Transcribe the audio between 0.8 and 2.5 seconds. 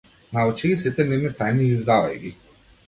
сите нивни тајни и издавај ги.